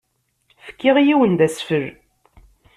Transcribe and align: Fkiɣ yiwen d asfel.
Fkiɣ 0.67 0.97
yiwen 1.05 1.33
d 1.39 1.41
asfel. 1.47 1.85